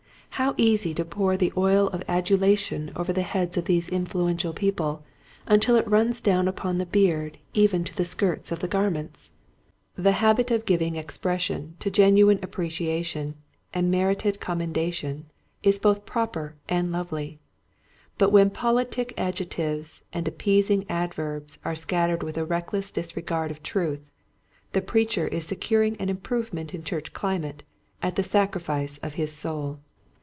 How 0.35 0.55
easy 0.57 0.95
to 0.95 1.05
pour 1.05 1.37
the 1.37 1.53
oil 1.55 1.85
of 1.89 2.01
adulation 2.07 2.91
over 2.95 3.13
the 3.13 3.21
heads 3.21 3.57
of 3.57 3.65
these 3.65 3.87
influential 3.87 4.53
people 4.53 5.03
until 5.45 5.75
it 5.75 5.87
runs 5.87 6.19
down 6.19 6.47
upon 6.47 6.79
the 6.79 6.85
beard 6.87 7.37
even 7.53 7.83
to 7.83 7.95
the 7.95 8.05
skirts 8.05 8.51
of 8.51 8.57
the 8.57 8.67
gar 8.67 8.89
ments! 8.89 9.29
The 9.95 10.13
habit 10.13 10.49
of 10.49 10.65
giving 10.65 10.95
expression 10.95 11.75
to 11.77 11.91
genuine 11.91 12.39
appreciation 12.41 13.35
and 13.71 13.91
merited 13.91 14.39
com 14.39 14.61
mendation 14.61 15.25
is 15.61 15.77
both 15.77 16.07
proper 16.07 16.55
and 16.67 16.91
lovely, 16.91 17.37
but 18.17 18.31
when 18.31 18.49
politic 18.49 19.13
adjectives 19.19 20.01
and 20.11 20.27
appeasing 20.27 20.87
ad 20.89 21.13
verbs 21.13 21.59
are 21.63 21.75
scattered 21.75 22.23
with 22.23 22.35
a 22.39 22.45
reckless 22.45 22.91
dis 22.91 23.15
regard 23.15 23.51
of 23.51 23.61
truth, 23.61 24.01
the 24.73 24.81
preacher 24.81 25.27
is 25.27 25.45
securing 25.45 25.95
an 25.97 26.09
improvement 26.09 26.73
in 26.73 26.83
church 26.83 27.13
climate 27.13 27.61
at 28.01 28.15
the 28.15 28.23
sacrifice 28.23 28.97
of 29.03 29.13
his 29.13 29.31
soul. 29.31 29.79